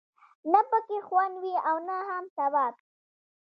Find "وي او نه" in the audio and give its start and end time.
1.43-1.97